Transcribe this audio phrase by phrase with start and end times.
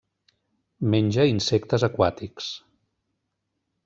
[0.93, 2.47] Menja insectes aquàtics.